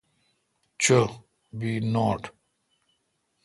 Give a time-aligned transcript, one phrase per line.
[0.81, 0.99] چو
[1.57, 2.21] بی نوٹ۔